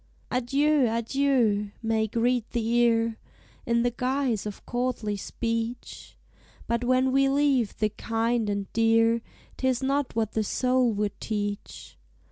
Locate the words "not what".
9.83-10.31